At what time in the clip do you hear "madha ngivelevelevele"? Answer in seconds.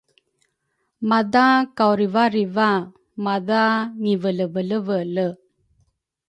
3.23-5.27